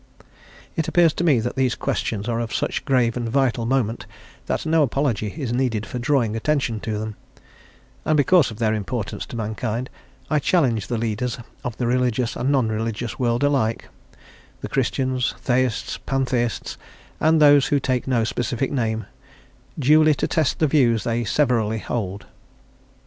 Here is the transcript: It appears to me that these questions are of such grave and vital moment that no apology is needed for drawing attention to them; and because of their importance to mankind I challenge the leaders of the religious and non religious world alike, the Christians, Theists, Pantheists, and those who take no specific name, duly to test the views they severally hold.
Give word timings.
It 0.75 0.87
appears 0.87 1.13
to 1.13 1.23
me 1.23 1.39
that 1.41 1.55
these 1.55 1.75
questions 1.75 2.27
are 2.27 2.39
of 2.39 2.51
such 2.55 2.85
grave 2.85 3.15
and 3.15 3.29
vital 3.29 3.67
moment 3.67 4.07
that 4.47 4.65
no 4.65 4.81
apology 4.81 5.27
is 5.37 5.53
needed 5.53 5.85
for 5.85 5.99
drawing 5.99 6.35
attention 6.35 6.79
to 6.79 6.97
them; 6.97 7.15
and 8.03 8.17
because 8.17 8.49
of 8.49 8.57
their 8.57 8.73
importance 8.73 9.27
to 9.27 9.35
mankind 9.35 9.91
I 10.27 10.39
challenge 10.39 10.87
the 10.87 10.97
leaders 10.97 11.37
of 11.63 11.77
the 11.77 11.85
religious 11.85 12.35
and 12.35 12.49
non 12.51 12.67
religious 12.69 13.19
world 13.19 13.43
alike, 13.43 13.89
the 14.61 14.69
Christians, 14.69 15.35
Theists, 15.37 15.99
Pantheists, 15.99 16.79
and 17.19 17.39
those 17.39 17.67
who 17.67 17.79
take 17.79 18.07
no 18.07 18.23
specific 18.23 18.71
name, 18.71 19.05
duly 19.77 20.15
to 20.15 20.27
test 20.27 20.57
the 20.57 20.65
views 20.65 21.03
they 21.03 21.23
severally 21.25 21.77
hold. 21.77 22.25